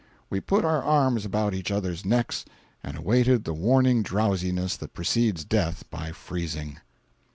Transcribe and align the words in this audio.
We 0.31 0.39
put 0.39 0.65
our 0.65 0.81
arms 0.81 1.25
about 1.25 1.53
each 1.53 1.69
other's 1.69 2.03
necks 2.03 2.43
and 2.83 2.97
awaited 2.97 3.43
the 3.43 3.53
warning 3.53 4.01
drowsiness 4.01 4.75
that 4.77 4.95
precedes 4.95 5.45
death 5.45 5.83
by 5.91 6.11
freezing. 6.11 6.79